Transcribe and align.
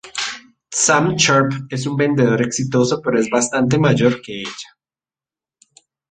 Sam 0.73 1.15
Sharpe 1.15 1.67
es 1.69 1.85
un 1.85 1.95
vendedor 1.95 2.41
exitoso 2.41 2.99
pero 3.03 3.19
es 3.19 3.29
bastante 3.29 3.77
mayor 3.77 4.19
que 4.23 4.41
ella. 4.41 4.77